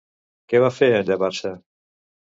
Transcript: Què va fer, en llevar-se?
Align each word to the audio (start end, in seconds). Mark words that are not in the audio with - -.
Què 0.53 0.61
va 0.63 0.71
fer, 0.79 0.89
en 1.01 1.05
llevar-se? 1.11 1.55